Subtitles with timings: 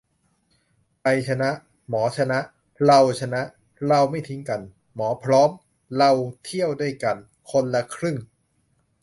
[0.99, 1.49] ไทยชนะ
[1.89, 2.39] หมอชนะ
[2.85, 3.41] เราชนะ
[3.87, 4.61] เราไม่ทิ้งกัน
[4.95, 5.49] หมอพร้อม
[5.97, 6.11] เรา
[6.45, 7.17] เที่ยวด้วยกัน
[7.51, 8.17] คนละครึ่ง